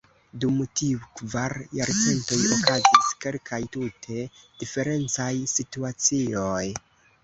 Dum 0.43 0.55
tiuj 0.79 1.03
kvar 1.19 1.55
jarcentoj, 1.81 2.41
okazis 2.57 3.13
kelkaj 3.27 3.63
tute 3.79 4.21
diferencaj 4.41 5.33
situacioj. 5.57 6.71